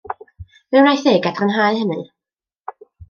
[0.69, 2.03] Fe wnaeth e gadarnhau hynny.